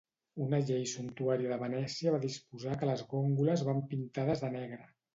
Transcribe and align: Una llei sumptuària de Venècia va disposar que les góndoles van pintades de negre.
Una 0.45 0.59
llei 0.69 0.87
sumptuària 0.91 1.51
de 1.53 1.59
Venècia 1.65 2.15
va 2.17 2.23
disposar 2.25 2.81
que 2.81 2.93
les 2.93 3.07
góndoles 3.15 3.67
van 3.71 3.89
pintades 3.97 4.47
de 4.47 4.55
negre. 4.61 4.87